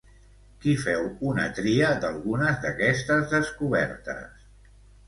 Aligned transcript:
Qui 0.63 0.71
feu 0.85 1.05
un 1.33 1.43
tria 1.59 1.91
d'algunes 2.07 2.59
d'aquestes 2.65 3.31
descobertes? 3.39 4.53